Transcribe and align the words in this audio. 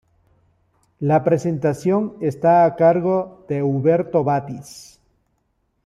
La 0.99 1.23
presentación 1.23 2.15
está 2.21 2.65
a 2.65 2.75
cargo 2.75 3.45
de 3.47 3.61
Huberto 3.61 4.23
Batis. 4.23 4.99